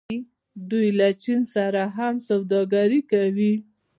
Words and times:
دوی 0.69 0.87
له 0.99 1.07
چین 1.23 1.41
سره 1.53 1.81
هم 1.97 2.13
سوداګري 2.27 3.01
کوي. 3.11 3.53